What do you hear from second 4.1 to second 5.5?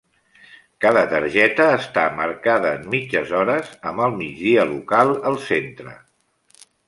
migdia local al